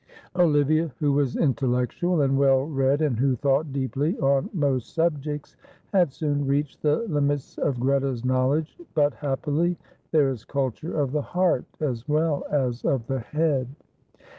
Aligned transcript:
Olivia, 0.35 0.91
who 0.97 1.13
was 1.13 1.35
intellectual 1.35 2.21
and 2.23 2.35
well 2.35 2.65
read, 2.65 3.03
and 3.03 3.19
who 3.19 3.35
thought 3.35 3.71
deeply 3.71 4.17
on 4.17 4.49
most 4.51 4.95
subjects, 4.95 5.55
had 5.93 6.11
soon 6.11 6.47
reached 6.47 6.81
the 6.81 7.01
limits 7.07 7.59
of 7.59 7.79
Greta's 7.79 8.25
knowledge, 8.25 8.79
but 8.95 9.13
happily 9.13 9.77
there 10.09 10.29
is 10.29 10.43
culture 10.43 10.99
of 10.99 11.11
the 11.11 11.21
heart 11.21 11.65
as 11.79 12.09
well 12.09 12.47
as 12.49 12.83
of 12.83 13.05
the 13.05 13.19
head. 13.19 13.67